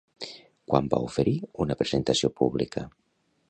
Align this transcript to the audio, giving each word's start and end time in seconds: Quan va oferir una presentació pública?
Quan 0.71 0.87
va 0.93 1.01
oferir 1.09 1.35
una 1.67 1.77
presentació 1.83 2.33
pública? 2.41 2.87